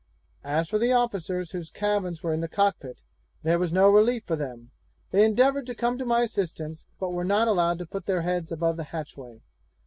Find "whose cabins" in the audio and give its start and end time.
1.51-2.23